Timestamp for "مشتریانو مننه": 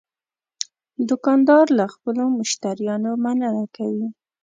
2.39-3.63